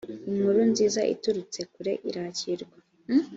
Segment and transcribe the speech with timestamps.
[0.29, 2.77] inkuru nziza iturutse kure irakirwa